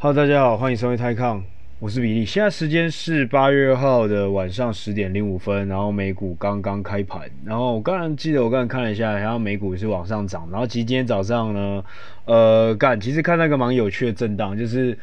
[0.00, 1.42] Hello，大家好，欢迎收听泰康
[1.80, 2.24] 我是比利。
[2.24, 7.28] 现在时间是八月二号的晚上十点零五分，然后美股刚刚开盘。
[7.44, 10.48] 然后我刚刚记得我刚刚看了一下，然后美股是往上涨。
[10.52, 11.84] 然后其实今天早上呢，
[12.26, 14.96] 呃，干，其实看到一个蛮有趣的震荡，就是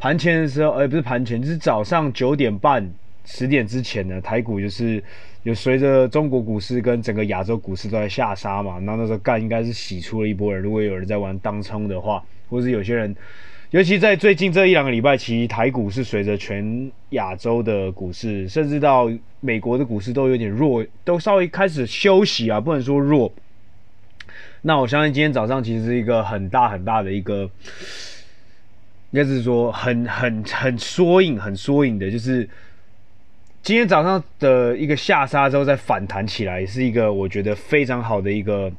[0.00, 2.92] 盘前的时候，呃，不是盘前，就是早上九点半、
[3.24, 5.00] 十点之前呢，台股就是
[5.44, 8.80] 有随着中国股市跟整个亚洲股市都在下杀嘛。
[8.80, 13.14] 然后那时候干应该是洗出了一波人，如果有人在玩当冲的话，或是有些人。
[13.70, 23.32] 尤其在最近这一两个礼拜，其实台股是随着全亚洲的股市，甚至到美国的股市都有点弱，都稍微开始休息啊，不能说弱。
[24.62, 27.48] 那我相信今天早上其实是一个很大很大的一个，
[29.12, 32.48] 应该是说很很很缩影、很缩影的，就是
[33.62, 38.72] 今天早上的一个下杀之后再反弹起来，是一个我觉得非常好的一个。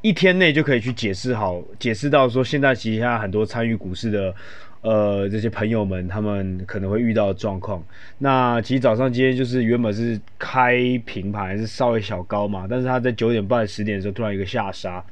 [0.00, 4.32] 一天内就可以去解释好，解释到说现在其实现在很多参与股市的，
[4.80, 7.82] 呃，这些朋友们他们可能会遇到的状况。
[8.18, 15.04] 那其实早上今天就是原本是开平盘，还是稍微小高嘛，但是他在九点半十点的时候突然一个下杀。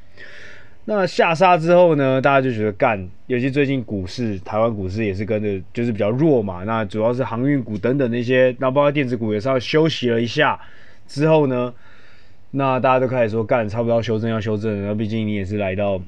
[0.85, 6.63] 那下杀之后呢，大家就觉得干，尤其最近股市，台湾股市也是跟着就是比较弱嘛。
[6.63, 10.61] 那主要是航运股等等那些，那包括电子股也稍微休息了一下
[11.09, 11.75] 之后呢。
[12.57, 16.01] 那大家都开始说干，差不多要修正要修正，然后毕竟你也是来到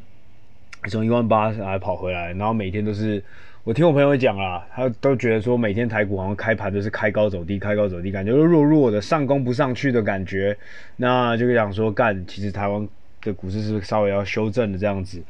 [0.88, 3.22] 从一万八来跑回来，然后每天都是
[3.64, 10.56] 我听我朋友讲啦，他都觉得说每天台股好像开盘都是开高走低，开高走低，感觉都弱弱的，上攻不上去的感觉。
[10.96, 12.88] 那就讲说干，其实台湾
[13.20, 15.22] 的股市是稍微要修正的这样子？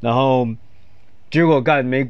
[0.00, 0.46] 然后
[1.30, 2.06] 结果干没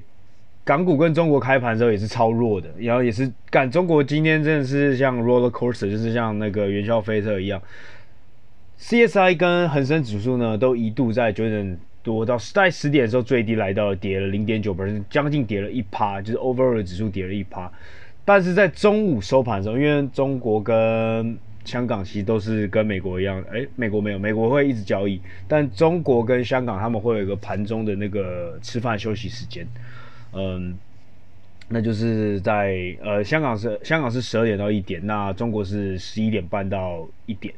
[0.65, 7.63] 港股跟中国开盘的时候也是超弱的，然后也是干中国今天真的是像 roller coaster，就是像那个云霄飞车一样。
[8.79, 17.71] CSI 跟恒生指数呢，都一度在九点多到在十点的时候最低来到了跌了零点九分，将近跌了一趴，就是 overall 指数跌了一趴。
[18.25, 29.67] 但是在中午收盘的时候，因为中国跟香港其实都是跟美国一样，哎，美国没有，美国会一直交易，但中国跟香港他们会有一个盘中的那个吃饭休息时间，
[30.33, 30.77] 嗯，
[31.69, 37.55] 那就是在呃香港是香港是十二点到一点，那中国是十一点半到一点。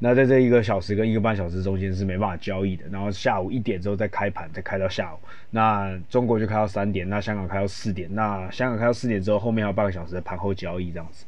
[0.00, 5.18] 那在这一个小时跟一个半小时中间是没办法交易的，然后下午一点之后再开盘，再开到下午。
[5.50, 11.24] 那中国就开到三点，那香港开到四点，那香港开到四点之后，后面还有半个小时的盘后交易这样子。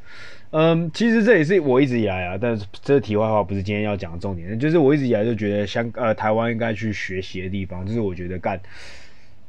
[0.53, 4.57] 嗯，其实这也是我一直以来啊，但是这是题外话，不是今天要讲的重点。
[4.57, 8.61] 就是我一直以来就觉得香呃台湾应该去学习的地方，就是我觉得干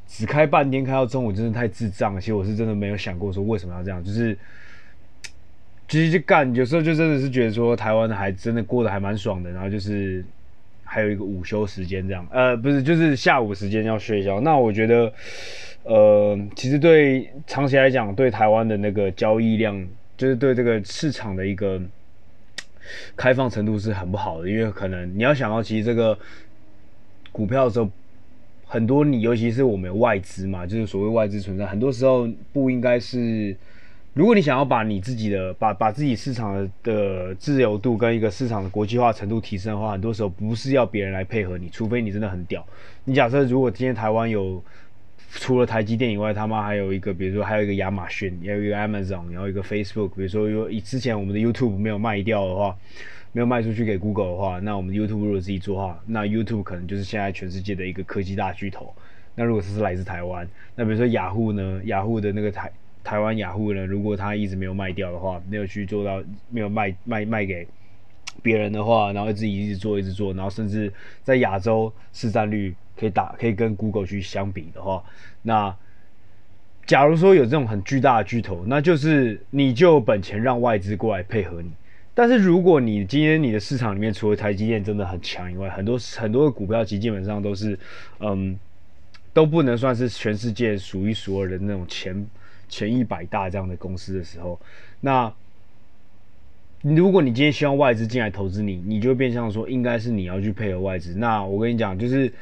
[0.07, 2.19] 只开半天开到中午真的太智障。
[2.19, 4.35] 其实我是真的没有想过说为什么要这样，就是。
[5.91, 10.23] 其实就干，有时候就真的是觉得说台湾还真的过得还蛮爽的，然后就是
[10.85, 14.39] 还有一个午休时间这样，呃，不是，就是下午时间要睡觉。
[14.39, 15.11] 那我觉得，
[15.83, 19.85] 呃，其实对长期来讲，对台湾的那个交易量，
[20.15, 21.81] 就是对这个市场的一个
[23.17, 26.17] 开放程度是很不好的，因为可能你要想到，其实这个
[27.33, 27.89] 股票的时候，
[28.65, 33.53] 很多你尤其是我们有外资嘛，就是所谓外资存在，很多时候不应该是。
[34.13, 42.65] 如果你想要把你自己的把把自己市场的自由度跟一个市场的国际化程度提升的话，很多时候不是要别人来配合你，除非你真的很屌。
[43.05, 44.61] 你假设如果今天台湾有
[45.31, 52.75] 除了台积电以外，他妈还有一个，比如说还有一个亚马逊，也有一个 Amazon，然后一个 Facebook，比如说有之前我们的 YouTube 没有卖掉的话，
[53.31, 58.93] 没有卖出去给 Google 的话，那我们 YouTube 如果自己做的话，那 YouTube 可能就是现在全世界的一个科技大巨头。
[59.35, 60.45] 那如果是来自台湾，
[60.75, 61.81] 那比如说雅虎呢？
[61.85, 62.69] 雅虎的那个台。
[63.03, 67.67] 台湾雅虎呢，如果他一直没有卖掉的话，没有去做到没有卖卖卖给
[68.41, 70.91] 别人的话，然后自己一直做一直做，然后甚至
[71.23, 75.03] 在亚洲市占率可以打可以跟 Google 去相比的话，
[75.41, 75.75] 那
[76.85, 81.71] 假如说有这种很巨大的巨头，那就是你就有本钱让外资过来配合你。
[82.13, 87.77] 但是如果你今天你的市场里面除了台积电真的很强以外，很多很多的股票其实基本上都是
[88.19, 88.57] 嗯
[89.33, 92.25] 都不能算是全世界数一数二的那种前。
[92.71, 94.59] 前一百大这样的公司的时候，
[95.01, 95.31] 那
[96.81, 101.13] 如果你今天希望外资进来投资你，你就变相说应该是你要去配合外资。
[101.13, 102.33] 那我跟你讲，就是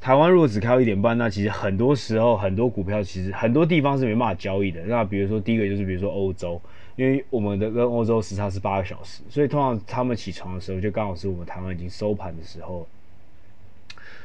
[0.00, 4.80] 台湾如果只开一点半，那其实很多时候很多股票其实很多地方是没办法交易的。
[4.82, 6.60] 那比如说第一个就是比如说欧洲，
[6.94, 12.86] 因为我们的跟欧洲时差是八个小时，所以通常他们起床的时候就刚好是我们台湾已经收盘的时候。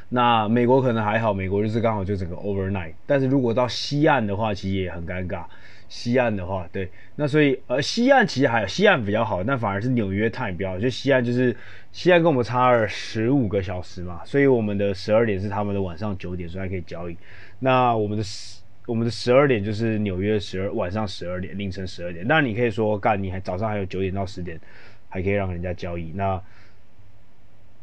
[0.09, 2.93] 那美国可能还好，美国就是刚好就整个 overnight。
[3.05, 5.45] 但是如果到西岸的话，其实也很尴尬。
[5.87, 10.79] 西岸的话，对，那所以呃，西岸其实还有西岸比较好，但反而是纽约 time 比较好。
[10.79, 11.55] 就西岸就是
[11.91, 17.17] 西岸跟我们差了十五个小时嘛，所以我们的十二点是他们的晚上九点，所以还可以交易。
[17.57, 22.27] 那我们的十我们的十二点就是纽约十二晚上十二点凌晨十二点。
[22.27, 24.59] 当然你可以说干，你还早上还有九点到十点
[25.07, 26.11] 还可以让人家交易。
[26.13, 26.39] 那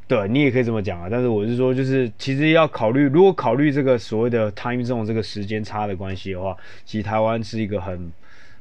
[0.09, 1.09] 对你也可以这么讲啊。
[1.11, 8.13] 但是我是说，就是其实要考虑，如果考虑这个所谓的 time zone 这个时间差的关系的话，其实台湾是一个很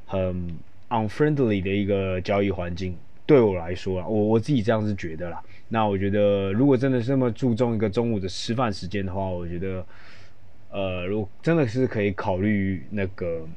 [0.06, 0.58] 很
[0.90, 2.96] unfriendly 的一个交易环境。
[3.26, 5.42] 对我来说啊，我我自己这样是觉得啦。
[5.70, 9.86] 那我觉得，如果真的是那么注重一个中午的吃饭时间的话，我觉得。
[10.72, 13.48] 呃，如果真的是可以考虑那个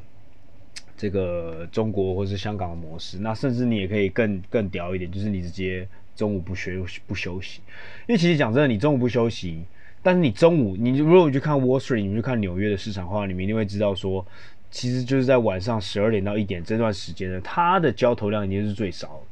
[0.98, 7.60] 这个中国或是香港的模式，那甚至你也可以更更屌一点，就是你直接中午不学不休息。
[8.08, 9.62] 因为其实讲真的，你中午不休息，
[10.02, 14.26] 但是你中午你如果你去看 Wall Street，你去看纽约的市场的话，你们一定会知道说，
[14.70, 19.22] 其实就是在晚上十二点到一点这段时间呢，它的交投量已经是最少，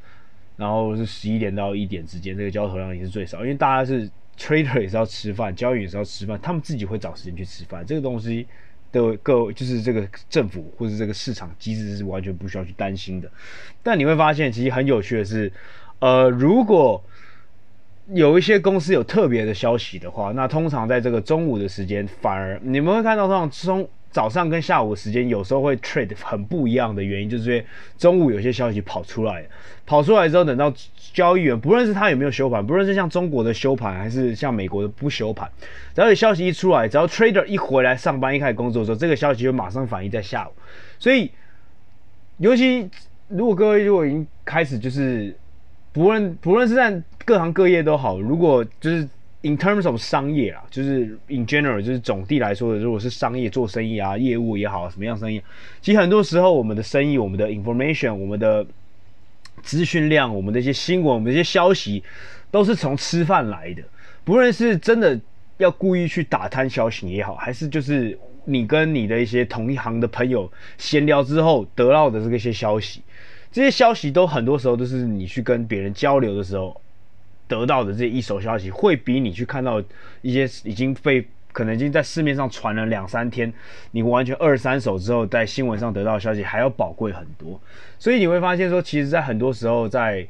[0.56, 4.08] 然后是十一点到一点之间，这个交投量也是最少，因为大家是。
[4.38, 7.82] Trader 也是要吃饭，交易也是要吃饭，他们自己会找时间去吃饭。
[7.86, 8.46] 这个东西
[8.96, 13.30] 的各就是这个政府或者这个市场机制是完全不需要去担心的。
[13.82, 15.52] 但你会发现，其实很有趣的是，
[15.98, 17.02] 呃，如果
[18.12, 27.66] 有一些公司有特别的消息的话，那通常在这个中午的时间，反而你们会看到，通常中早上跟下午时间有时候会 trade 很不一样的原因，就是因为
[27.98, 29.44] 中午有些消息跑出来，
[29.84, 30.72] 跑出来之后，等到
[31.12, 35.46] 交易员不论是他有没有休盘，不论是像中国的休盘，还是像美国的不休盘，
[35.94, 40.52] 只要有消息一出来，只要 trader 一回来上班，一开始工作的时候，这个消息就马上反映在下午。
[40.98, 41.30] 所以，
[42.38, 42.88] 尤其
[43.28, 45.36] 如果各位如果已经开始就是
[45.92, 49.06] 不论不论是在各行各业都好，如果就是。
[49.42, 55.40] In terms of 商业啊，就是 in general，就是总地来说的，如果是商业做生意啊，业务也好，什么样生意，
[55.80, 58.66] 其实很多时候我们的生意，我们的 information，我们的
[59.62, 62.02] 资讯量，我们的一些新闻，我们的一些消息，
[62.50, 63.82] 都是从吃饭来的。
[64.24, 65.20] 不论是真的
[65.58, 73.02] 要故意去打探消息也好，还是就是你跟你的一些同一行的朋友闲聊之后得到的这个一些消息，
[73.52, 76.80] 这些消息都很多时候都是你去跟别人交流的时候。
[77.48, 79.82] 得到的这一手消息，会比你去看到
[80.22, 83.52] 一些已经被可能已经在市面上传了两三天，
[83.92, 87.60] 你完全二三手之后在新闻上得到消息还要宝贵很多。
[87.98, 90.20] 所以你会发现说，其实，在很多时候，在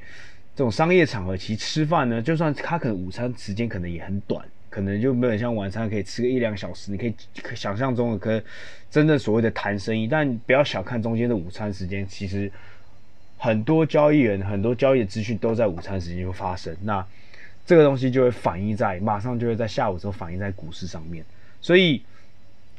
[0.55, 7.15] 这种商业场合，其实吃饭呢，就算他可能午餐时间可能也很短，可能就没有像晚餐可以吃个一两小时，你可以
[7.55, 8.43] 想象中的可
[8.91, 12.51] 真的所谓的谈生意，但不要小看中间的午餐时间，其实。
[13.37, 17.05] 很多交易员，很多交易的资讯都在午餐时间就发生，那
[17.65, 21.25] 这个东西就会反映在马上就会在下午时候反映在股市上面，
[21.61, 22.03] 所以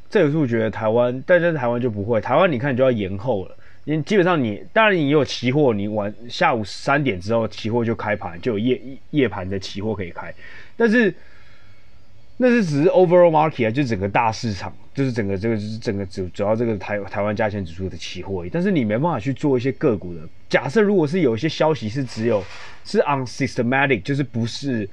[0.10, 3.56] 这也是我觉得台湾，但是台湾就不会，台湾你看就要延后了，
[3.86, 8.82] 因基本上你当然你有期货，你晚下午三点之后期货就开盘，就有夜
[9.12, 10.34] 夜盘的期货可以开，
[10.76, 11.14] 但是。
[12.40, 18.46] 那是只是 overall market 啊，就整个大市场，就是整个这个就是整个主主要这个台台湾加权指数的期货。
[18.52, 20.80] 但是你没办法去做一些个股的假设。
[20.80, 22.44] 如果是有一些消息是只有
[22.86, 24.88] 是 unsystematic，就是不是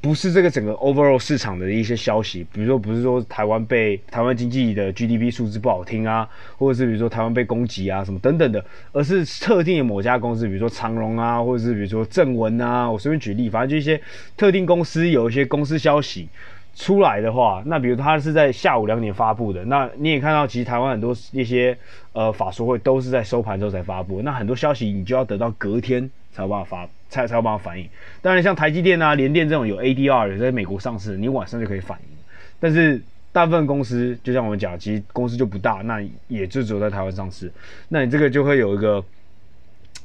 [0.00, 6.26] 不是这个整个 overall 市场的一些消息，比如说不是说台湾被台湾经济的 GDP 数字不好听啊，
[6.56, 14.00] 或者是比如说台湾被攻击啊什么等等的，而是特定的某家公司，比如说长荣啊，或者是比如说正文啊，我随便举例，反正就一些
[14.34, 16.28] 特定公司有一些公司消息。
[16.76, 21.76] 出来的话，那比如他是在下午两点发布的，那你也看到，其实台湾很多一些
[22.12, 27.88] 呃法说会都是在收盘之后才发布，那很多消息你就要等到隔天才有办法发，才才有办法反应。
[28.20, 32.16] 当然，像台积电啊、联电这种有 ADR 的在美国上市，你晚上就可以反应。
[32.60, 33.02] 但是
[33.32, 37.50] 大部分公司，就像我们讲，其实公司就不大，那也就只有在台湾上市，
[37.88, 39.02] 那你这个就会有一个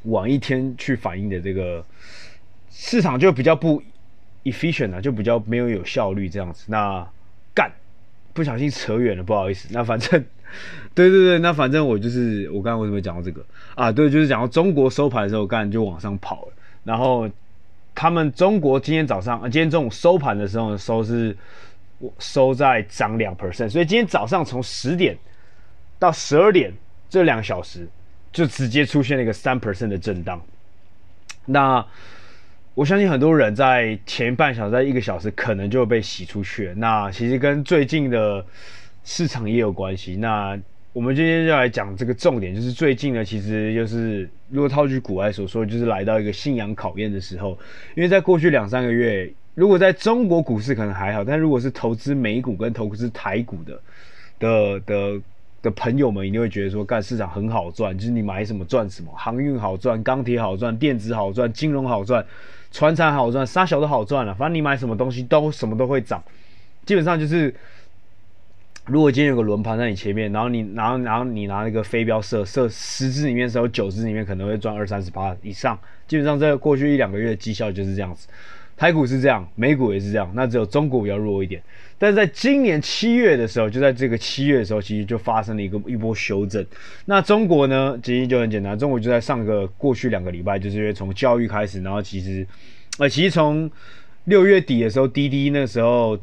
[0.04, 1.84] 晚一天去反应的这个
[2.70, 3.84] 市场就比较不。
[4.44, 6.66] Efficient 啊，就比较没有有效率这样子。
[6.68, 7.08] 那
[7.54, 7.72] 干，
[8.34, 9.68] 不小心扯远了，不好意思。
[9.72, 10.24] 那反正，
[10.94, 13.46] 对对对，那反正我就是我刚刚为什么讲到这个
[13.76, 13.92] 啊？
[13.92, 16.54] 对，就是讲到中国收盘的时候，干就往上跑了。
[16.84, 17.30] 然后
[17.94, 21.36] 他们中国今天早上啊，今天中午收盘的时候收是
[22.18, 25.16] 收在涨两 percent，所以今天早上从十点
[26.00, 26.74] 到十二点
[27.10, 27.88] 这两个小时
[28.32, 30.42] 就直接出现了一个三 percent 的震荡。
[31.46, 31.86] 那
[32.74, 36.74] 我相信很多人在前半小时，在一个小时可能就会被洗出去。
[36.78, 38.44] 那其实跟最近的
[39.04, 40.16] 市场也有关系。
[40.16, 40.58] 那
[40.94, 47.58] 我们今天就来讲这个重点，就是最近呢，其实就是如果套句古来所说，就是来到一个信仰考验的时候。
[47.96, 53.82] 因为在过去两三个月，如果在中国股市可能还好，但如果是投资美股跟投资台股的
[54.40, 55.22] 的的
[55.62, 62.26] 的朋友们，一定会觉得说，干市场很好赚，就是你买什么赚什么，航运好赚，钢铁好赚，电子好赚，金融好赚。
[62.72, 66.24] 船产好赚，沙小都好赚了，反正你买什么东西都什么都会涨，
[66.86, 67.54] 基本上就是
[68.86, 75.78] 如果今天有个轮盘在你前面，然后你然后然后你拿那个飞镖射射十只里面，只有九只里面可能会赚二三十趴以上。
[76.08, 78.28] 基本上在过去一两个月的绩效就是这样子。
[78.82, 81.62] 台股是这样，美股也是这样，那只有中国比较弱一点。
[82.00, 86.66] 但是在今年七月的时候，就在这个七月的时候，其实就发生了一个一波修正。
[87.06, 92.44] 那中国呢，其实就很简单，中国就在上个过去两个礼拜，就是因为从教育开始，然后其实
[92.98, 93.70] 呃，其实从
[94.24, 96.18] 六月底的时候，滴滴那时候。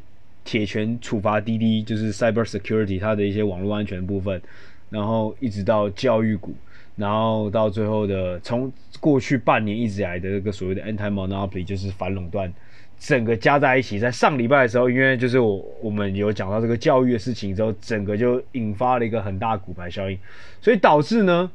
[0.45, 4.41] 铁拳处罚滴滴，就是 cyber security 它的一些网络安全部分，
[4.89, 6.55] 然后一直到教育股，
[6.99, 12.53] 然后到最后的从过去半年一直以来的这个所谓的 anti monopoly 就是反垄断，
[12.99, 20.19] 整个加在一起，在上礼拜的时候，因为就是我我们有讲到这个教育的事情之后，整个就引发了一个很大骨牌效应，
[20.61, 21.49] 所以导致呢，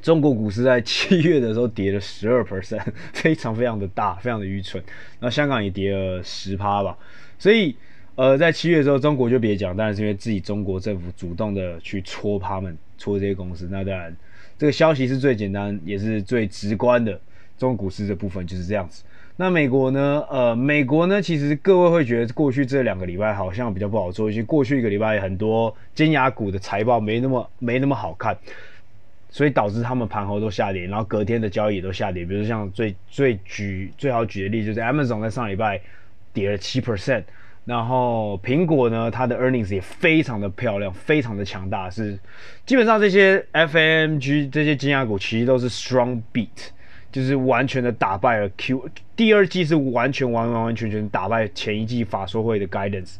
[0.00, 4.80] 中国股市在七月的时候跌了十二 percent，非常非常的大，非常的愚蠢，
[5.18, 6.96] 那香港也跌了十趴吧。
[7.38, 7.74] 所以，
[8.16, 13.68] 呃，在七月的时候，中国就别讲，当然是因为自己中国政府主动的去戳他们，戳这些公司。
[13.70, 14.16] 那当然，
[14.56, 17.20] 这个消息是最简单，也是最直观的。
[17.58, 19.04] 中国股市的部分就是这样子。
[19.36, 20.24] 那美国呢？
[20.30, 28.34] 呃，美国呢，其实各位会觉得过去这两个礼拜好像比较不好做，一些过去一个礼拜很多尖牙股的财报没那么没那么好看，
[29.28, 32.24] 所以导致他们盘后都下跌，然后隔天的交易也都下跌。
[32.24, 35.78] 比如像最最举最好举的例子，就是 Amazon 在上礼拜。
[36.32, 37.22] 跌了七 percent，
[37.66, 42.16] 然后苹果呢，它的 earnings 也非常的漂亮，非常的强大，是
[42.64, 46.46] 基本上这些 FMG 这些金牙股其实都是 strong beat，
[47.10, 53.16] 就是完全的打败了 Q，第二季是完全完完完全全打败前一季法说会的 guidance，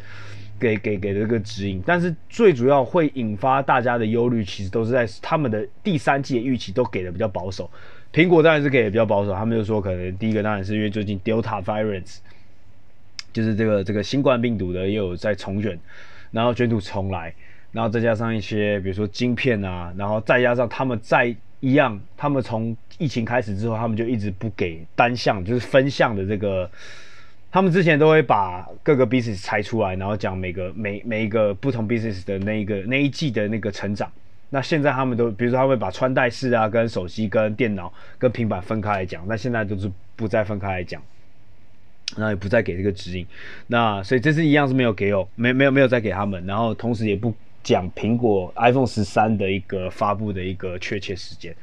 [0.60, 7.68] 给给给的这个指引，但是最主要会引发大家的忧虑，其实都是在他们的第三季的预期都给的比较保守，
[8.12, 12.18] 苹果当然是给的比较保守，他们就说可能第一个当然是因为最近 Delta variants。
[13.36, 15.78] 就是这个这个新冠病毒的也有在重卷，
[16.30, 17.34] 然后卷土重来，
[17.70, 21.26] 然后再加上一些比如说晶片啊，然后再加上他们再
[21.60, 26.70] 一样，他们从疫情开始之后，他们就一直不给单向，就是分项的这个，
[27.52, 34.10] 他们之前都会把各个 business 拆出来，然后讲每个每每一个不同 business 的那一个那一季的那个成长。
[34.48, 41.02] 那现在他们都比如说他会把穿戴式啊、跟手机、跟电脑、跟平板分开来讲，那现在都是不再分开来讲。
[42.16, 43.26] 那也不再给这个指引，
[43.66, 47.34] 那所以这次一样是没有给哦，没没有没有再给他们，然后同时也不
[47.64, 51.54] 讲苹果 iPhone 十三的一个发布的一个确切时间，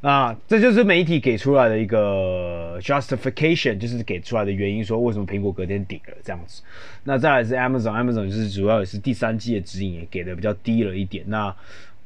[0.00, 6.62] 啊，这就是媒体给出来的一个 justification，就是给出来的原因，说为什么苹果隔天顶了这样子。
[7.02, 11.24] 那再来是 Amazon，Amazon 就是主要也是第三季的指引也给的比较低了一点。
[11.26, 11.54] 那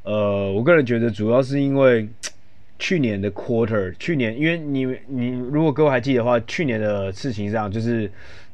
[0.05, 2.09] 呃，我个人觉得主要是因为。
[2.79, 8.11] 去年的 quarter，去年因为你你如果各位还记得的话，去年的事情上，就是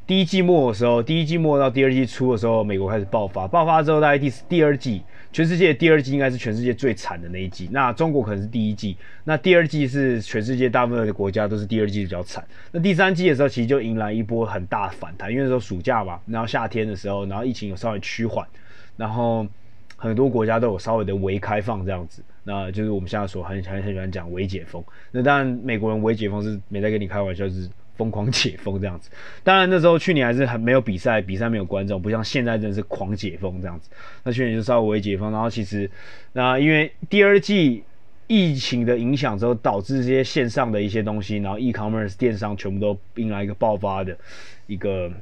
[0.07, 18.47] 第一季末的时候，第一季末到第二季初的时候，美国开始爆发，爆发之后大概第第二季，全世界第二季应该是全世界最惨的那一季，那中国可能是第一季，那第二季是全世界大部分的国家都是第二季比较惨，那第三季的时候其实就迎来一波很大反弹，因为那时候暑假嘛，然后夏天的时候，然后疫情有稍微趋缓，
[18.97, 19.47] 然后。
[20.03, 24.83] 很多国家都有稍微的微开放这样子，那就是我们现在所很很很喜欢讲微解封。
[25.11, 29.11] 那当然，美国人微解封是没在跟你开玩笑，是疯狂解封这样子。
[29.45, 33.91] 当然那时候去年还是很没有比赛，比赛没有观众，不像现在真的是狂解封这样子。
[34.25, 35.91] 那去年就稍微微解封，然后其实
[36.33, 37.85] 那因为第二季
[38.27, 44.17] 疫情的影响之后，导致这些线上的一些东西，然后 e-commerce 电商全部都迎来一个爆发的
[44.67, 45.13] 一个。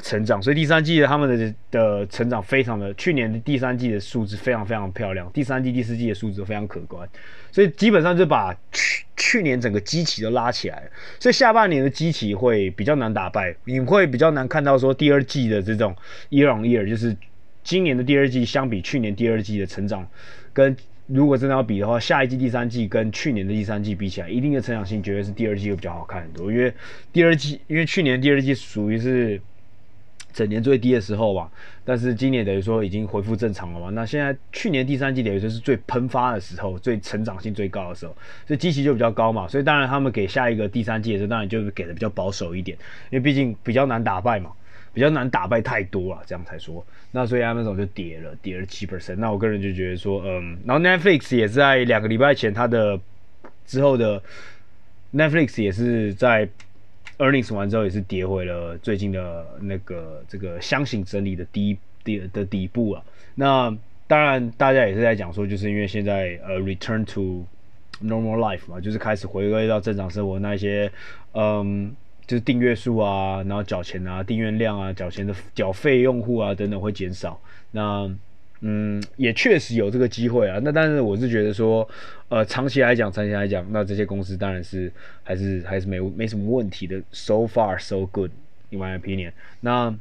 [0.00, 7.08] 成长，所以第三季的他们的的成长非常的，去年的第三季的数字非常非常漂亮，第三季、第四季的数字都非常可观，
[7.52, 15.94] 所以基本上就把去去年整个基期都拉起来了，所以下半年的基期会比较难打败，你会比较难看到说第二季的这种
[16.30, 17.16] year on year，就是
[17.62, 20.08] 今年的第二季相比去年第二季的成长，
[20.52, 20.76] 跟
[21.06, 26.72] 如果真的要比的话，下一季第三季跟去年的第三季比起来，一定的成长性绝对是第二季会比较好看很多，因为
[27.12, 29.40] 第二季因为去年第二季属于是。
[30.32, 31.50] 整年最低的时候吧，
[31.84, 33.90] 但是今年等于说已经恢复正常了嘛。
[33.90, 39.48] 那现在去年第三季等于说是最喷发的时候，最成长性最高的时候，所以基期就比较高嘛。
[39.48, 42.76] 所以当然他们给下一个第三季的时候，当然就给的比较保守一点，
[43.10, 44.50] 因为毕竟比较难打败嘛，
[44.94, 46.84] 比较难打败太多了，这样才说。
[47.12, 49.16] 那所以 Amazon 就跌了，跌了七 percent。
[49.16, 52.98] 那我个人就觉得说，嗯，然后 Netflix 也是在两个礼拜前，它的
[53.66, 54.22] 之后的
[55.12, 56.48] Netflix 也是在。
[57.20, 63.04] Earnings 完之后也是跌回了最近的那个这个箱型整理的低底的底部啊。
[63.34, 67.44] 那当然大家也是在讲说，就是因为现在呃 return to
[68.02, 70.90] normal life 嘛，就是开始回归到正常生活，那一些
[71.34, 71.94] 嗯
[72.26, 77.38] 就是订阅数啊，然后缴钱啊，订阅量啊，缴钱的缴费用户啊等等会减少。
[77.70, 78.10] 那
[78.62, 80.60] 嗯，也确实有这个机会啊。
[80.62, 81.88] 那但是我是觉得说，
[82.28, 87.00] 呃，长期来讲，长期来讲，那这些公司当然是还是还是没没什么问题的。
[87.10, 88.30] So far so good
[88.68, 89.32] in my opinion。
[89.60, 89.94] 那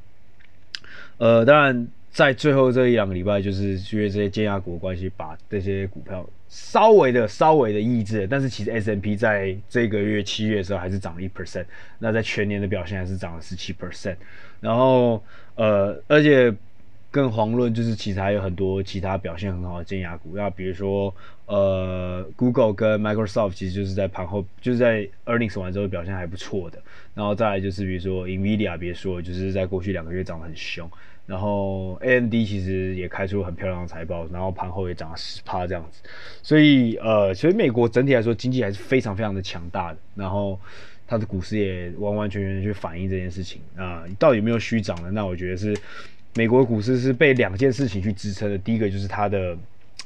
[1.19, 8.27] 呃，当然在最后这一两个礼拜，就是因为这些尖牙股的关系，把这些股票稍微的稍微的抑制。
[8.29, 11.63] 但是其实 S&P 在这个月七月的时候还是涨了一 percent，
[11.99, 14.17] 那在全年的表现还是涨了十七 percent。
[14.59, 15.23] 然后
[15.55, 16.53] 呃，而且。
[17.11, 21.13] 更遑论就是其实还有很多其他表现很好的尖牙股，那比如说
[21.47, 26.79] 呃，Google 跟 Microsoft 其实就是在盘后就是在 earnings 完之后表现还不错的，
[27.15, 30.87] 然后再来就是比如说 Nvidia，别说就是在过去两个月涨得很凶，
[31.25, 36.03] 然后 AMD 其实也开出很漂亮的财报，然后盘后也涨了十趴这样子，
[36.43, 40.59] 所以呃，所以美国整体来说经济还是非常非常的强大的，然后
[41.07, 45.09] 它的股市也完完全全去反映这件事情啊，到底有没有虚涨呢？
[45.11, 45.75] 那我觉得是。
[46.39, 49.57] 美国股市是被两件事情去支撑的，第一个就是它的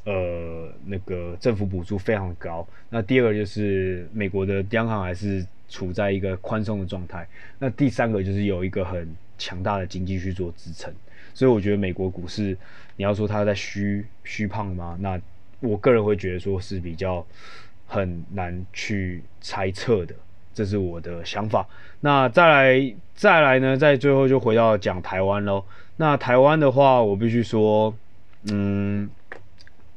[0.04, 7.28] 呃那个政府补助非常高，那第二个就是美国的央行还是处在一个宽松的状态，
[7.60, 10.92] 那第三个就是有一个很强大的经济去做支撑，
[11.36, 12.58] 所以我觉得美国股市
[12.96, 14.98] 你要说它在虚虚胖吗？
[15.00, 15.22] 那
[15.60, 17.24] 我个人会觉得说是比较
[17.86, 20.16] 很难去猜测的。
[20.56, 21.68] 这是我的想法。
[22.02, 23.76] 那再来，再来呢？
[23.76, 25.64] 在最后就回到讲台湾喽。
[25.98, 27.94] 那台湾的话，我必须说，
[28.52, 29.10] 嗯，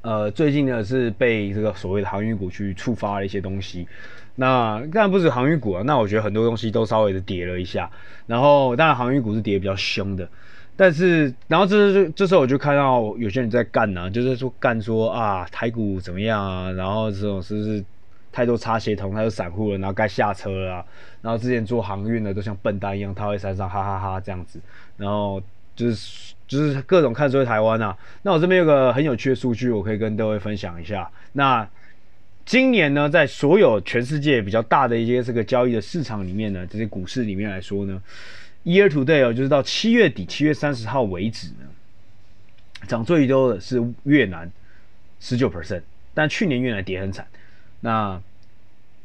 [0.03, 3.89] 呃，最近呢是被这个所谓的航运股去触发了一些东西。
[4.35, 7.91] 那当然不止航运股啊，那我觉得很多东西都稍微的跌了一下。
[8.27, 10.29] 然后当然航运股是跌得比较凶的，
[10.77, 17.85] 但是然后这这这时候我就看到有些人在干呢、啊，就是说干说啊台股怎么样啊，然后这种是不是？
[18.33, 20.85] 太多擦鞋童，太多散户了，然后该下车了、
[21.23, 24.61] 然后之前做航运的都像笨蛋一样，他会山上哈哈哈这样子。
[24.99, 25.41] 然后
[25.77, 27.97] 就是就是各种看衰台湾啊。
[28.23, 31.09] 那我这边有个很有趣的数据，我可以跟各位分享一下。
[31.35, 31.69] 那
[32.45, 38.03] 今年呢，在所有全世界比较大的一些这个交易的市场里面呢，这些股市里面来说呢
[38.65, 41.67] ，year to day 哦，就是到七月底，七月三十号为止呢，
[42.87, 44.51] 涨最多的是越南
[45.21, 45.83] 十九 percent，
[46.15, 47.27] 但去年越南跌很惨。
[47.81, 48.21] 那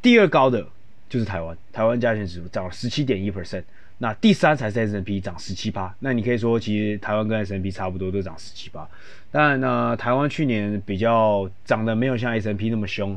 [0.02, 0.66] 第二高的
[1.10, 3.64] 就是台湾，台湾加权指数涨了十七点一 percent。
[4.04, 5.96] 那第三才是 S N P 涨十七趴。
[6.00, 8.90] 那你可以说，其实台湾跟 S N P 差不多，都涨十七趴。
[9.30, 13.16] 当然呢，台湾去年比较涨的没有像 S N P 那么凶。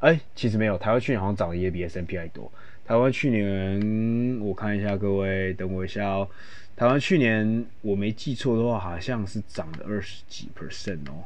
[0.00, 2.50] 哎、其实没有，台湾去年好像涨的也比 S N P 还多。
[2.84, 6.28] 台湾去年我看一下，各位等我一下哦。
[6.74, 11.22] 台湾去年我没记错的话，好像是涨了二十几 percent 哦。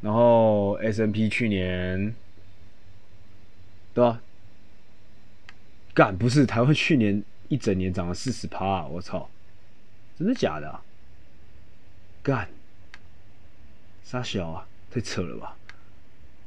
[0.00, 2.12] 然后 S N P 去年，
[3.94, 4.20] 对吧？
[5.94, 9.30] 干不是台湾去年一整年涨了四十趴，我操！
[10.18, 10.82] 真的假的啊？
[12.22, 12.48] 干，
[14.02, 15.56] 杀小啊，太扯了吧？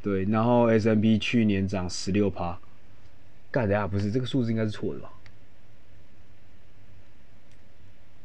[0.03, 2.59] 对，然后 S&P 去年涨十六趴，
[3.49, 3.87] 干的呀？
[3.87, 5.11] 不是这个数字应该是错的吧？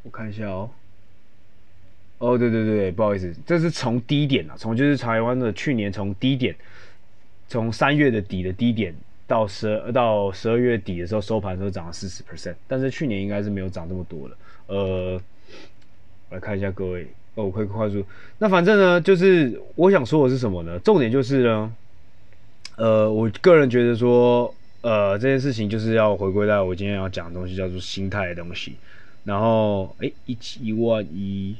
[0.02, 0.70] 我看一下哦。
[2.18, 6.54] 哦对对对，不好意思，这是从低点啊，从就是台湾的去年从低点，
[7.48, 8.94] 从三月的底的低点
[9.32, 14.36] 到十二到十二月底的时候收盘的时候涨了四十 percent，但是去年应该是没有涨这么多了。
[14.66, 15.20] 呃，
[16.28, 18.04] 我来看一下各位，哦，我可以快速。
[18.38, 20.78] 那反正呢，就是我想说的是什么呢？
[20.80, 21.74] 重点就是呢，
[22.76, 28.76] 呃，我个人觉得说，呃，这件事情就是要回归到我今天要讲的东西，叫做心态的东西。
[29.24, 31.56] 然后，哎，一七一万一。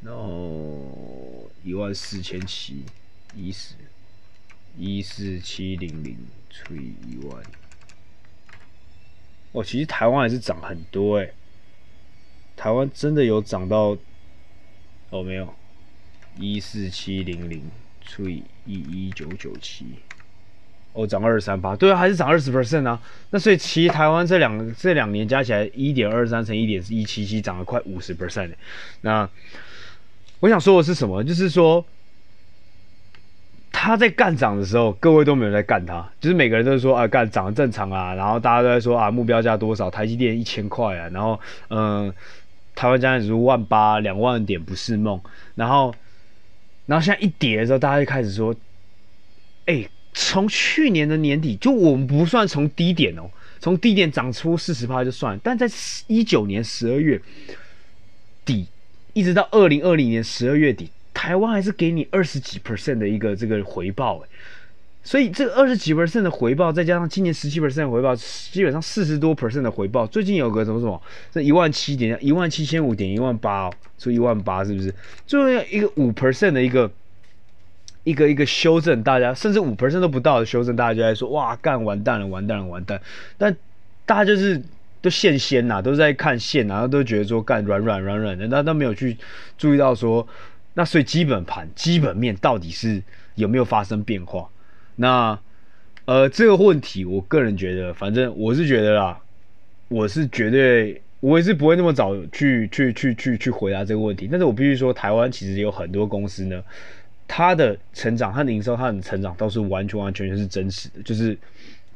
[0.00, 2.84] 然后一万四千七，
[3.34, 3.74] 一十
[4.78, 6.16] 一四七零零
[6.48, 7.42] 除以一万，
[9.52, 11.34] 哦，其实台湾还是涨很多诶，
[12.56, 13.96] 台湾真的有涨到，
[15.10, 15.52] 哦没有，
[16.38, 17.60] 一四七零零
[18.00, 19.84] 除以一一九九七，
[20.92, 28.54] 哦涨二三八，对啊，还是涨二十 percent 啊，那所以其实台湾这两这两年加起来一点二三乘一点一七七，涨了快五十 percent，
[29.00, 29.28] 那。
[30.40, 31.24] 我想说的是什么？
[31.24, 31.84] 就是说
[33.80, 39.88] 他在干涨的时候，各位都没有在干他，就是每个人都说啊，干涨正常啊，然后大家都在说啊，目标价多少？
[39.88, 41.38] 台积电一千块啊，然后
[41.70, 42.12] 嗯，
[42.74, 45.20] 台湾加指数万八两万点不是梦，
[45.54, 45.94] 然后
[46.86, 48.52] 然后现在一跌的时候，大家就开始说，
[49.66, 55.68] 哎、从去年的年底，就我们不算从低点哦，从低点涨出四十趴就算，但在
[56.08, 57.20] 一九年十二月
[58.44, 58.66] 底。
[59.14, 64.28] 一直到二零二零年十二月底，台湾还是给你二十几 percent 的一个这个回报，诶，
[65.02, 70.06] 所以这个二十几 percent 的回报，再加上今年十七 percent 回报，基本上四十多 percent 的回报。
[70.06, 71.02] 最近有个什么什么，
[71.32, 74.94] 这一万七点一万七千五点一万八哦，出一万八是不是？
[75.26, 76.88] 最后一个五 percent 的一个
[78.04, 83.00] 一个一个修正，大家甚至五 percent 都不到的修正，大家就在说哇，干完蛋了，完蛋了，完蛋！
[83.36, 83.54] 但
[84.06, 84.62] 大家就是
[85.02, 89.16] 都现仙呐，都在看线，然后都觉得说干软软软软的，那都没有去
[89.58, 90.24] 注意到说，
[90.74, 93.02] 那所以基本盘基本面到底是
[93.34, 94.48] 有没有发生变化？
[94.96, 95.38] 那，
[96.04, 99.20] 呃，这个问题，我个人觉得，反正我是觉得啦，
[99.88, 104.28] 我是绝对，我也是不会那么早去去去去去回答这个问题。
[104.30, 106.62] 但是我必须说，台湾其实有很多公司呢，
[107.26, 111.36] 它的成长、它的营收、它的成长都是完全完全全是真实的，就是。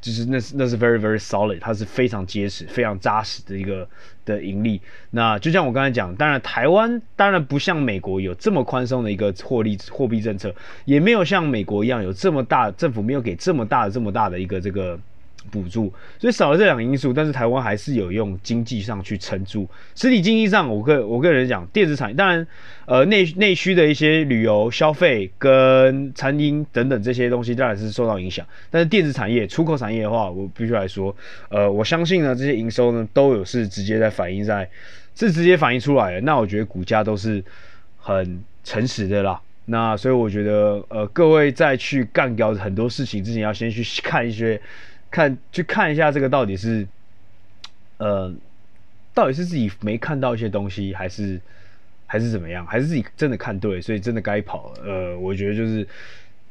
[0.02, 3.88] 就是那是那是 very very solid，它是非常结实、非常扎实的一个
[4.26, 4.78] 的盈利。
[5.12, 14.98] 那就像我刚才讲，当然台湾当然不像美国有这么宽松的一个获利货币政策，也没有像美国一样有这么大政府没有给这么大的这么大的一个这个。
[15.50, 19.68] 补助，所以少了这两个因素，但是台湾还是有用经济上去撑住。
[19.94, 22.46] 实体经济上，我个我个人讲，电子产业当然，
[22.86, 28.46] 呃内内需的一些旅游消费跟餐饮等等这些东西当然是受到影响。
[28.70, 31.14] 但是电子产业、出口产业的话，我必须来说，
[31.48, 34.68] 呃，我相信呢这些营收呢都有是直接在反映在，
[35.16, 36.20] 是直接反映出来的。
[36.20, 37.42] 那我觉得股价都是
[37.98, 39.40] 很诚实的啦。
[39.64, 44.60] 那所以我觉得，呃，各位在去干掉很多事情之前，要先去看一些。
[45.12, 46.88] 看，去看一下这个到底是，
[47.98, 48.34] 呃，
[49.14, 51.38] 到底是自己没看到一些东西，还是
[52.06, 54.72] 还是怎么样，还是自己真的看对，所以真的该跑。
[54.82, 55.86] 呃，我觉得就是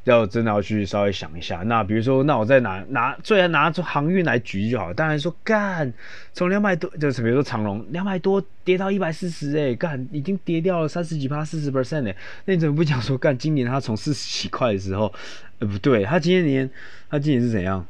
[0.04, 1.58] 要真的要去稍微想一下。
[1.58, 4.94] 那比如说，那我再拿拿，最然拿出航运来举就好。
[4.94, 5.92] 当然说干，
[6.32, 13.36] 从两百多，就是比如说长荣两百多跌到一百四十，哎，干已经跌掉了三十几趴，四十 percent 哎，那你怎么不讲说干？
[13.36, 15.12] 今年他从四十几块的时候，
[15.58, 16.68] 呃，不对，他今年
[17.10, 17.84] 他今年是怎样？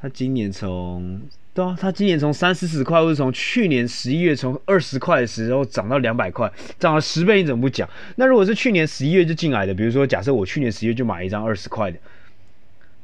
[0.00, 1.20] 他今年从
[1.52, 7.88] 对啊，他今年从三四十块，或者从去年十一月从二十块的时候涨到两百块，涨了十倍，你怎么不讲？
[8.16, 11.98] 那如果是去年十一月就进来的，比如说假设我去年十一月就买一张二十块的。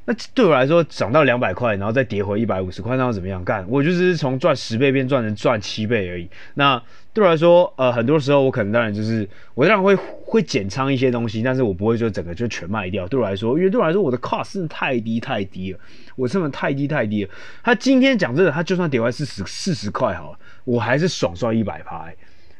[0.08, 3.66] 那对我来说，涨到两百块，然后再跌回一百五十块，那要怎么样干？
[3.68, 6.28] 我就是从赚十倍变赚成赚七倍而已。
[6.54, 6.80] 那
[7.12, 13.08] 对我来说，呃，很多时候我可能当然就是我当然会会减仓一些东西，但是我不会说整个就全卖掉。
[13.08, 15.78] 对我来说，因为对我来说，我的 cost 真的太低太低了，
[16.14, 17.30] 我成本太低太低了。
[17.64, 22.08] 他今天讲真的，他就算跌回四十四十块好了，我还是爽赚一百趴。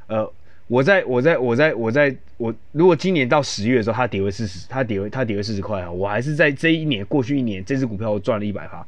[0.08, 0.28] 呃。
[0.68, 8.84] 我在我在我在我在我如果今年到十月的时候，它跌回四十，它跌回它跌回四十块啊，我还是在这一年过去一年，这支股票我赚了一百趴。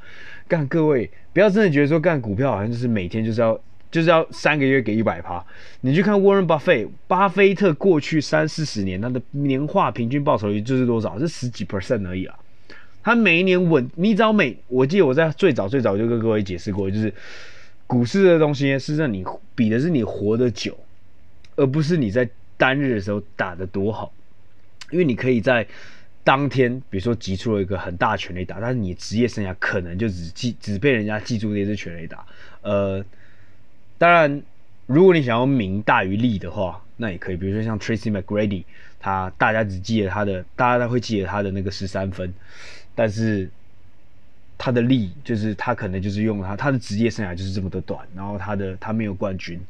[0.48, 3.58] 干各位不要真的觉得说干股票好像就是每天就是要
[3.92, 5.44] 就是要三个月给一百趴。
[5.82, 11.16] 你去看 Warren Buffett，巴菲特过去三四十年他的年化平均报酬率就是多少？
[11.18, 12.36] 是十几 percent 而已啊。
[13.04, 17.14] 他每一年稳，你只要每我记得我在最早最早就跟各位解释过，就是
[17.86, 20.76] 股市的东西是让你比的是你活得久。
[21.58, 24.12] 而不是你在单日的时候打得多好，
[24.92, 25.66] 因为你可以在
[26.22, 32.24] 当天，比如说击出了一个很大的全垒打，但是你职业生涯可能就只记只被人家记住那只全垒打。
[32.62, 33.04] 呃，
[33.98, 34.40] 当然，
[34.86, 38.62] 如果你想要名大于利的话，那也可以，比如说像 Tracy McGrady，
[39.00, 42.32] 他大家只记得他的，大家都会记得他的那个十三分，
[42.94, 43.50] 但是
[44.56, 49.60] 他的利就是他可能就是用他他的职业生涯就是这么的短，然后他的他没有冠军。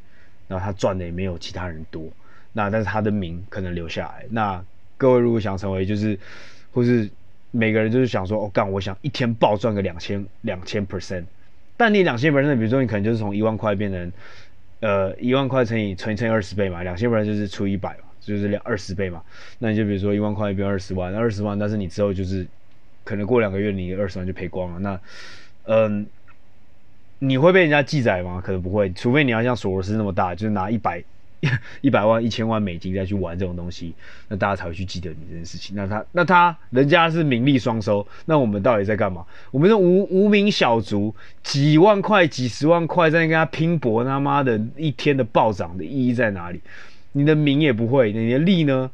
[0.49, 2.09] 然后他赚的也没有其他人多，
[2.55, 4.25] 那但是他的名可能留下来。
[4.31, 4.65] 那
[4.97, 6.19] 各位如果想成为就是，
[6.73, 7.09] 或是
[7.51, 11.25] 每个人就是想说，哦干，我想一天暴赚个两千两千 percent，
[11.77, 14.13] 但你两千 percent，比如说你可能就是从一万块变成，
[14.81, 19.23] 呃一万块乘以乘以乘以二十倍嘛，两千 percent 就是除一百嘛，就是两二十倍嘛。
[19.59, 22.47] 那你就比如说一万块变二十万，二十万，但是你之后就是
[23.05, 24.79] 可能过两个月你二十万就赔光了。
[24.81, 25.01] 那
[25.65, 26.07] 嗯。
[27.19, 28.41] 你会被人家记载吗？
[28.45, 31.03] 可能不会，除非你要像索罗斯那么大，就是拿一百
[31.83, 33.95] 一百万、一千万美金再去玩这种东西，
[34.29, 35.77] 那大家才会去记得你这件事情。
[35.77, 39.25] 那他那他人家是名利双收，那我们到底在干嘛？
[39.51, 46.61] 我们这无无名小卒，几万块、几十万块在跟他拼搏，他妈的一天的暴涨的意义在哪里？
[47.13, 48.91] 你的名也不会，你的利呢？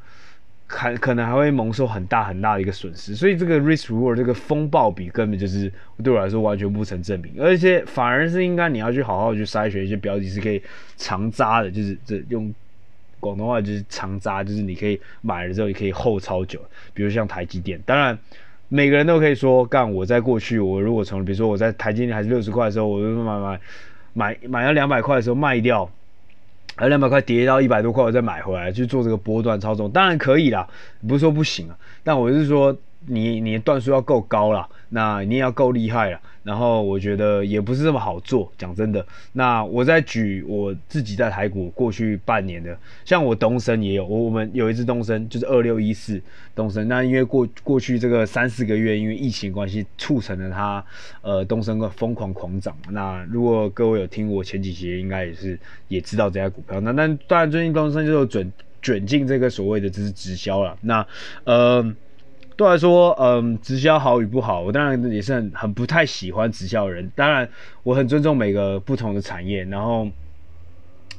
[0.66, 5.70] 可可能还会蒙受很大很大的一个损失，所以这个 risk reward 这个风暴比根本就是
[6.02, 10.60] 对我来说完全不成正比，而且反而是应该你要去好好去筛选一些标的，是可以
[10.96, 12.52] 长扎的，就是这用
[13.20, 16.58] 广东话就是长扎，就是你可以买了之后也可以后超久，
[16.94, 17.80] 比如像台积电。
[17.84, 18.18] 当然
[18.68, 23.60] 每个人都可以说，干我在过去我如果从比如说我在台积电还是六十块的时候，我就买买
[24.14, 25.88] 买买到两百块的时候卖掉。
[26.76, 30.66] 还有两百块跌到一百多块，我再买回来去做这个波段操纵，当然可以啦，
[31.06, 31.76] 不是说不行啊。
[32.02, 36.20] 但我是说，你你的段数要够高啦，那你也要够厉害啦。
[36.42, 39.04] 然后我觉得也不是这么好做，讲真的。
[39.32, 46.20] 那我再举我自己在台股过去半年的，像我东升也有，我我们有一支东升就是二六一四
[46.54, 46.86] 东升。
[46.86, 50.84] 那因为过过去这个三四个月，因为疫情关系，促成了它
[51.22, 52.76] 呃东升个疯狂狂涨。
[52.90, 56.78] 那如果各位有听我前几期，应该也是也知道这家股票。
[56.80, 60.76] 那但当然最近东升就有卷卷进这个所谓的就是直销了。
[60.82, 61.06] 那
[61.44, 61.94] 呃。
[62.56, 67.10] 对我来说，嗯，直销好与不好，我当然也是很很不太喜欢直销人。
[67.16, 67.48] 当然，
[67.82, 70.08] 我很尊重每个不同的产业，然后，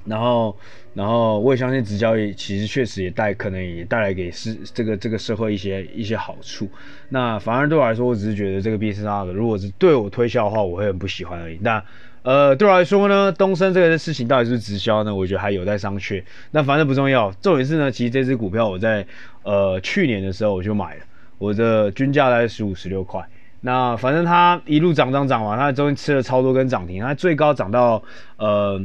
[0.05, 0.55] 然后，
[0.93, 6.69] 然后我也相信直销也其实确实也带可能也带来给是这个这个社会一些一些好处。
[7.09, 11.57] 那反而对我来说，我只是觉得这个 B C R 的如果是对我推销的话，我会很不喜欢而已。
[11.61, 11.83] 那
[12.23, 15.13] 呃，对我来说呢，东升这个事情到底是是直销呢？
[15.13, 16.23] 我觉得还有待商榷。
[16.51, 19.05] 那反正不重要，重点是呢，其实这支股票我在
[19.43, 21.01] 呃去年的时候我就买了。
[21.37, 23.21] 我的均价大概十五十六块，
[23.61, 28.01] 那反正它一路涨涨涨完，它中间吃了超多根涨停，它最高涨到
[28.37, 28.81] 呃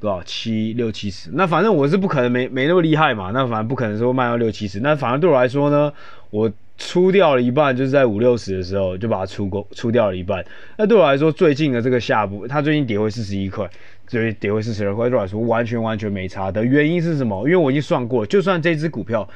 [0.00, 0.22] 多少？
[0.22, 5.92] 七六七十，那反正我是不可能没没那么厉害嘛，那反正不可能说卖到六七十，那反正对我来说呢，
[6.30, 10.44] 我出掉了一半，就是在五六十的时候就把它出过出掉了一半，
[10.78, 13.68] 那对我来说最近的这个下部，它最近跌回四十一块，
[14.06, 16.50] 所以跌回四十二块，对我来说完全完全没差。
[16.50, 17.42] 的原因是什么？
[17.44, 19.28] 因为我已经算过，就算这只股票。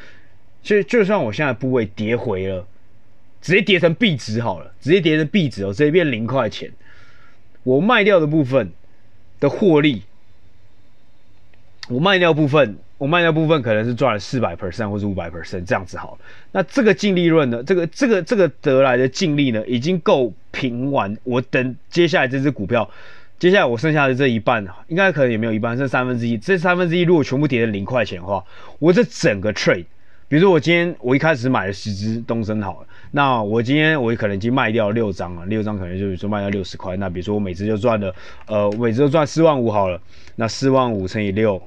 [0.63, 2.67] 所以就算我现在部位跌回了，
[3.41, 6.71] 直接跌成币值好了，直接跌成币值哦，直接变零块钱，
[7.63, 8.71] 我卖掉的部分
[9.41, 10.03] 的获利，
[11.89, 16.19] 我卖掉部分，我卖掉部分可能是赚了四百 percent 或者五百 percent 这样子好了。
[16.53, 17.63] 那这个净利润呢？
[17.65, 21.17] 这个这个这个得来的净利呢，已经够平完。
[21.25, 22.89] 我等接下来这只股票，
[23.39, 26.37] 接下来我剩下的这一半，应该可能也没有一半，剩三分之一。
[26.37, 28.45] 这三分之一如果全部跌成零块钱的话，
[28.79, 29.87] 我这整个 trade。
[30.31, 38.15] 比如说我今天我一开始买了十只东森好了，那我今天我可能已经卖掉六张了，六张可能就比如说卖掉六十块，那比如说我每只就赚了，
[38.47, 40.01] 呃，每只就赚四万五好了，
[40.37, 41.61] 那四万五乘以六，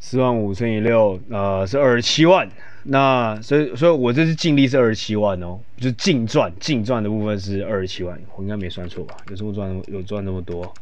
[0.00, 2.50] 四万五乘以六，呃，是二十七万，
[2.82, 9.16] 那所以所以我这次净利是二十七万哦，就净赚净赚的部分是二十七万，我应该没算错吧？
[9.30, 10.74] 有时候赚有赚那么多，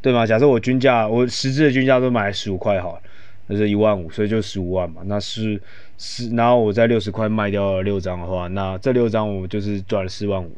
[0.00, 0.24] 对吗？
[0.24, 3.02] 假设我均价我十只的均价都买十五块好了。
[3.52, 5.02] 那是一万五，所以就十五万嘛。
[5.04, 5.60] 那是
[5.98, 10.50] 是，然后我在六十块卖掉了六张的话，那这六张我就是赚了四万五，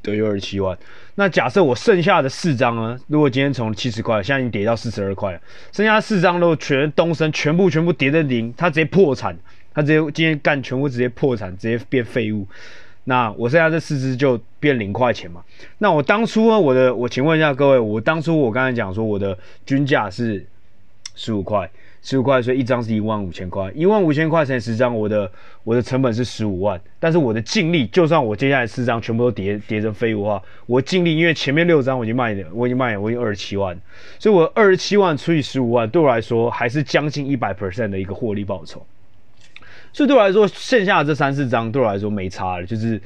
[0.00, 0.78] 对，有二十七万。
[1.16, 2.96] 那假设我剩下的四张呢？
[3.08, 5.40] 如果今天从七十块现在已经跌到四十二块了，
[5.72, 9.36] 剩下四张都全东升全部全部跌在零，他直接破产，
[9.74, 12.46] 他直接今天干全部直接破产，直接变废物。
[13.04, 15.42] 那我剩下这四只就变零块钱嘛。
[15.78, 16.60] 那我当初呢？
[16.60, 20.46] 我的我请问一下各位，我当初我刚才讲说我的均价是。
[21.18, 21.68] 十五块，
[22.00, 25.28] 十五块，所以一张是一万五千块，一万五千块乘以十张，我的
[25.64, 33.76] 我的成本是十五万，但是我的净利，就算我接下来四张全部都叠叠成废物的话，我净利，因为前面六张我已经卖了，我已经卖了，我已经二十七万，
[34.20, 38.86] 所以我二十七万除以十五万，对我来说还是将近一百 percent 的一个获利报酬，
[39.92, 43.02] 所以对我来说，剩下的这三四张对我来说没差了，就是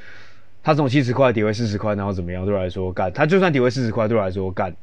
[0.62, 2.44] 它从七十块跌回四十块，然后怎么样？
[2.44, 4.76] 对我来说干，它就算跌回四十块，对我来说干，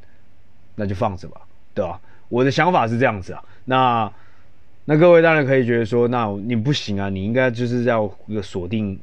[0.73, 1.41] 那就放着吧，
[1.75, 2.01] 对吧？
[2.29, 4.11] 我的想法是这样子啊，那
[4.85, 8.97] 那各位当然可以觉得说，那你不行啊，你应该就是要一个锁定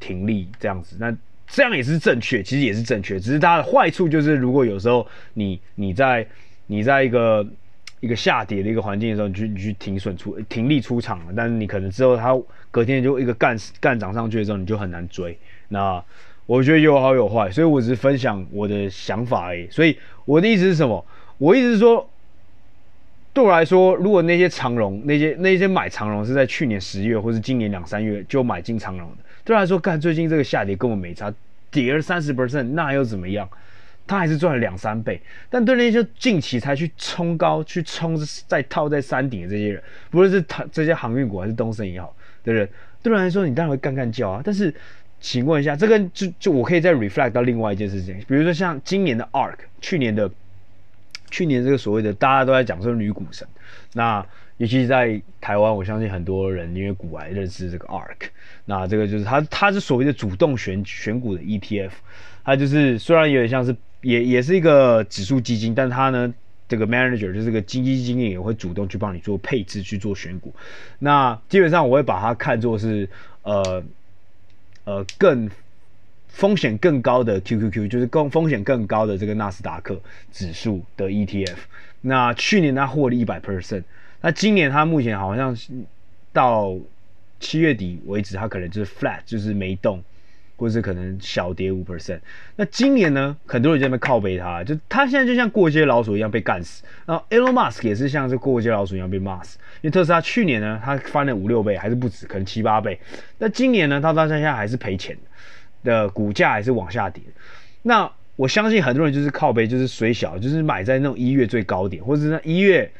[0.00, 6.26] 停利这样子，那这样也是正确，其实也是正确，只是它的坏处就是，如果有时候你你在
[6.66, 7.46] 你在一个
[8.00, 12.36] 一个下跌的一个环境的时候，你去你去停损出停利出场了，但是你可能之后它
[12.70, 15.38] 隔天就一个干干涨上去的时候，你就很难追。
[15.68, 16.02] 那
[16.44, 19.66] 我觉得有好有坏，所以我只是分享我的想法而已。
[19.70, 21.04] 所以我的意思是什么？
[21.38, 22.08] 我意思是说，
[23.34, 31.30] 对我来说，如果那些长荣、那些那些买长荣是在去年十月或是今年两三月就买进长荣的，对我来说，干最近这个下跌跟我没差，
[31.70, 33.46] 跌了三十 percent，那又怎么样？
[34.06, 35.20] 他还是赚了两三倍。
[35.50, 42.66] 但对那些近期才去冲高、去冲再套在山顶的这些人，不论是他这些航运股还是东森也好的人，
[43.02, 44.40] 对我来说，你当然会干干叫啊。
[44.42, 44.74] 但是，
[45.20, 50.30] 请问一下，这个就就我可以再 reflect 到另外一件事情，比如说像今年的 ARK，去年的。
[51.30, 53.46] 去年这个所谓的大家都在讲说女股神，
[53.94, 54.24] 那
[54.58, 58.28] 尤其是在台湾，我相信很多人因为股癌认识这个 ARK，
[58.64, 61.90] 那这个就是它，它是所谓的主动选选股的 ETF，
[62.44, 66.32] 它就是虽然有点像是也也是一个指数基金，但它呢
[66.68, 70.54] 这个 manager 就是这个基金经理也会主动去帮你做配置去做选股，
[70.98, 73.08] 那基本上我会把它看作是
[73.42, 73.84] 呃
[74.84, 75.50] 呃更。
[76.36, 79.98] 风险更高的 QQQ 就是更风险更高的这个纳斯达克
[80.30, 81.56] 指数的 ETF。
[82.02, 83.84] 那去年它获利一百 percent，
[84.20, 85.56] 那今年它目前好像
[86.34, 86.76] 到
[87.40, 90.02] 七月底为止，它可能就是 flat，就是没动。
[90.58, 92.18] 或者是可能小跌五 percent，
[92.56, 96.82] 那今年呢，很多人在那边靠背它，就它现在就像过街老鼠一样被干死。
[97.04, 102.98] 然后 Elon Musk 也是像这过街老鼠一样被骂死，因为特斯拉去年呢，它翻了五六倍，还是不止，可能七八倍。
[103.36, 105.20] 那今年呢，它到现在还是赔钱的，
[105.86, 107.22] 的股价还是往下跌。
[107.80, 112.90] 那我相信很多人就是靠背，就是水小，就是买在那种一月最高点，或者是一月。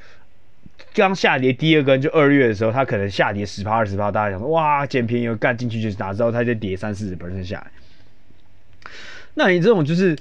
[0.92, 8.90] 刚下跌第二根就二月的时候，它可能下跌十趴二十趴，大家想哇捡便宜又干进去，就是哪知道它就跌三四十 percent 下来。
[9.35, 10.16] 那你这种就是，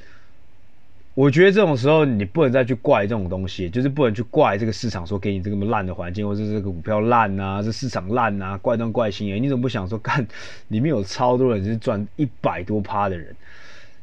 [1.16, 9.32] 我觉得这种时候你不能再去怪这种东西，就是不能去怪这个市场说给你这么烂的环境，或者是这个股票烂啊，这市场烂啊，怪东怪西。
[9.32, 10.28] 哎，你怎么不想说干
[10.68, 13.34] 里面有超多人是赚一百多趴的人？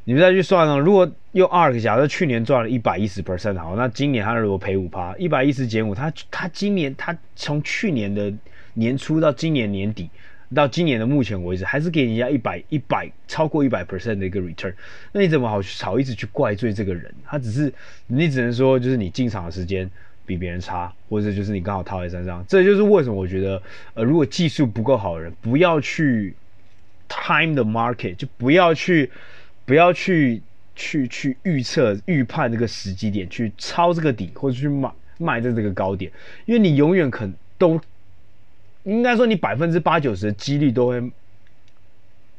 [0.05, 8.33] 你们再去算啊，如果用 ARK 假设去年赚了一百一十 percent 好，那今年他如果赔五趴，一百一十减五，他他今年他从去年的
[8.73, 10.09] 年初到今年年底，
[10.55, 14.75] 到今年的目前为止，还是给人家一百一百超过一百 percent 的一个 return，
[15.13, 17.13] 那你怎么好好一直去怪罪这个人？
[17.25, 17.73] 他只是
[18.07, 19.91] 你只能说就是你进场的时间
[20.27, 23.63] 比别人差，或者就是你刚好套在身上，这就是为什么我觉得
[23.95, 26.35] 呃，如果技术不够好的人，不要去
[27.09, 29.11] time the market，就不要去。
[29.65, 30.43] 不要去
[30.75, 36.11] 去去预测预判这个时机点，去抄这个底或者去买卖在这个高点，
[36.47, 37.81] 因为你永远可都
[38.85, 41.13] 应该说你百分之八九十的几率都会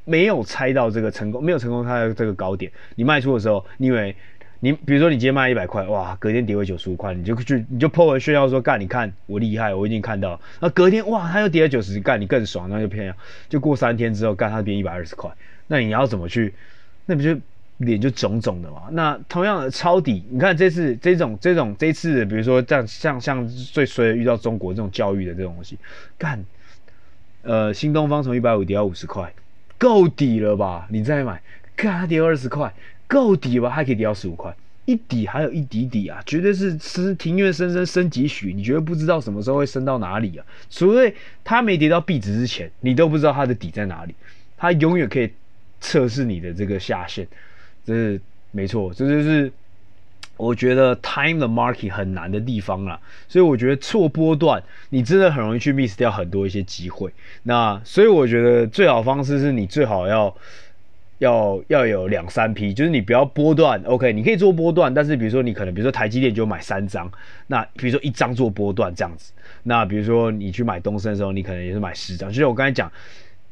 [0.06, 2.72] 没有猜到这个成功，没有成功它的这个高点。
[2.96, 4.16] 你卖出的时候，你以为
[4.60, 10.40] 你比如说你今天卖一百块，哇，隔天跌回九十五块，你就去你就 po 文炫耀说干，你看我厉害，我已经看到。
[10.60, 13.16] 那隔天哇，它又跌了九十，干你更爽，那就骗呀。
[13.48, 15.32] 就过三天之后，干它变一百二十块，
[15.68, 16.54] 那你要怎么去？
[17.06, 17.38] 那不就
[17.78, 18.84] 脸就肿肿的嘛？
[18.92, 25.78] 那同样的抄底，你看这次这种这种这次，比如说像像像最衰遇到中国这种教育的这种东西，
[26.18, 26.44] 干，
[27.42, 29.34] 呃，新东方从一百五跌到五十块，
[29.78, 30.88] 够底了吧？
[30.92, 31.42] 你再买，
[31.76, 32.74] 看它跌二十块，
[33.08, 33.70] 够底吧？
[33.70, 34.56] 还可以跌到十五块，
[34.86, 40.46] 一底还有一底底啊，绝对是是庭院深深深几许，你绝对不知道什么时候会升到哪里啊？
[40.70, 44.14] 除非它没跌到壁纸之前，你都不知道它的底在哪里，
[44.56, 45.30] 它永远可以。
[45.86, 47.28] 测试你的这个下限，
[47.86, 49.52] 这是没错，这就是
[50.38, 53.00] 我觉得 time the market 很难的地方啦。
[53.28, 57.12] 所以我觉得错波段，你真的很容易去 miss 掉很多一些机会。
[57.44, 60.36] 那所以我觉得最好方式是你最好要
[61.20, 63.82] 要要有两三批，就是你不要波段。
[63.86, 67.12] OK，你可以做波段，但是比如说你可能比如说台积电就买三张，
[67.48, 69.34] 那比如说一张做波段这样子。
[69.64, 72.92] 那比如说你去买东森的时候，你可能也是买十张，就像我刚才讲。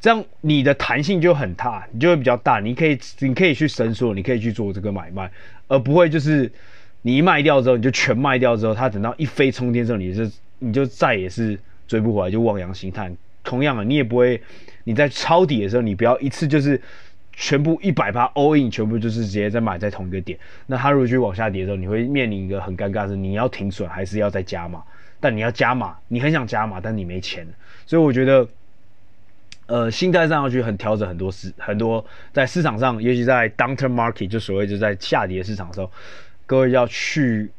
[0.02, 5.30] 这样你的弹性就很大，你就会比较大，你可以你可以去伸缩，你可以去做这个买卖，
[5.68, 6.50] 而不会就是
[7.02, 13.16] 你一卖掉之后你就全卖掉之后，它等到一飞冲天之后，你就你就再也是追不回来，就望洋兴叹。
[13.44, 14.42] 同样的，你也不会
[14.82, 16.82] 你在抄底的时候，你不要一次就是
[17.32, 20.36] 全部一百趴 all in，全部就是直接在买在同一个点。
[20.66, 24.82] 那它如果去往下跌的时候，你会面临一个很尴尬是，你要停损还是要再加码？
[25.20, 27.46] 但你要加码，你很想加码，但你没钱，
[27.86, 28.44] 所以我觉得。
[29.72, 35.90] 呃，心态上要去很调整很多事，很多在市场上，尤其在 downturn market，就所谓就在下跌市场的时候，
[36.44, 37.50] 各位要去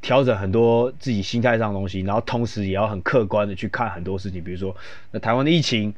[0.00, 4.76] 调整很多自己心态上的东西，然后同时也要很客观的去看很多事情，比如说
[5.10, 5.92] 那台湾的疫情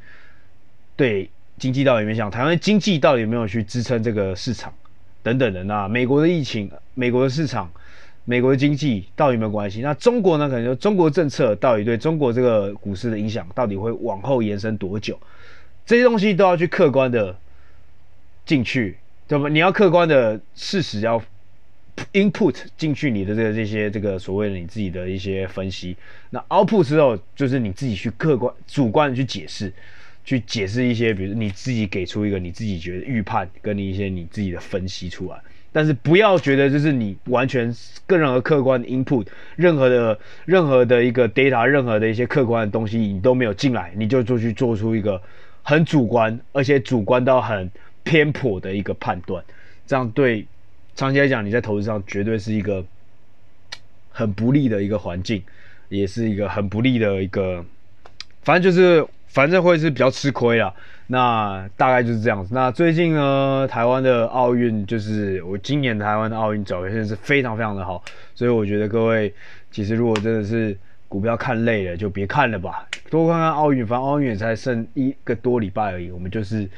[0.96, 1.28] 对
[1.58, 2.30] 经济到底有没有影响？
[2.30, 4.72] 台湾的经济到底有没有去支撑这个市场
[5.22, 5.62] 等等的？
[5.64, 7.70] 那美国的疫情、美国的市场、
[8.24, 9.82] 美国的经济到底有没有关系？
[9.82, 10.48] 那中国呢？
[10.48, 15.18] 可能就中国政策到底对中国这个股市的影响到底会往后延伸多久？
[15.88, 17.34] 这些东西都要去客观的
[18.44, 19.48] 进去，对吧？
[19.48, 21.18] 你要客观的事实要
[22.12, 25.96] input 进去你的这个这些这个所谓的你自己的一些分析，
[26.28, 29.72] 那 output 之后就是你自己去客观主观的去解释，
[30.26, 35.38] 去解释一些，比如你自己给出一个你自己觉得预判跟你一些你自己的分析出来，
[35.72, 37.74] 但是不要觉得就是你完全
[38.06, 45.18] 个任何客观的 input，任何的任何的一个 data，任何的一些客观的东西你都没有进来，你就做去做出一个。
[45.68, 47.70] 很主观，而且主观到很
[48.02, 49.44] 偏颇的一个判断，
[49.86, 50.46] 这样对
[50.94, 52.82] 长期来讲，你在投资上绝对是一个
[54.10, 55.42] 很不利的一个环境，
[55.90, 57.62] 也是一个很不利的一个，
[58.40, 60.72] 反正就是反正会是比较吃亏啦。
[61.08, 62.54] 那大概就是这样子。
[62.54, 68.02] 那最近呢，台湾的奥运就是我今年台湾的奥运表现是非常非常的好，
[68.34, 69.34] 所以我觉得各位
[69.70, 70.74] 其实如果真的是。
[71.08, 76.10] 股票看累了就别看了吧，多看看奥运，反正奥运也才剩一个多礼拜而已。
[76.10, 76.68] 我们就是，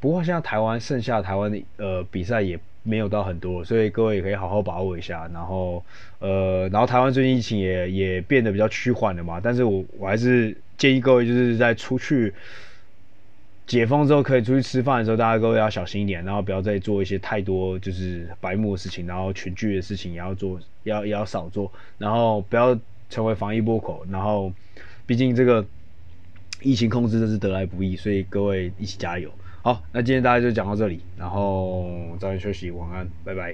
[0.00, 5.30] 不过现在台湾剩下台湾的呃比赛也没有到很多，所以各位也可以好好把握一下。
[5.32, 5.84] 然后
[6.18, 10.56] 呃，然后台湾最近疫情也也变得比较趋缓了嘛，但是我我还是。
[10.78, 12.34] 建议各位就是在出去
[13.68, 22.76] 解封之后可以出去吃饭的时候，大家各位要小心一点，然后不要再做一些太多就是白目的事情，然后群聚的事情也要做，要也要少做，然后不要
[23.12, 24.50] 成为防疫破口，然后
[25.04, 25.64] 毕竟这个
[26.62, 29.30] 疫情控制真是得来不易，所以各位一起加油。
[29.60, 33.50] 好，那今天大家就讲到这里，然后早点休息，晚安，拜拜。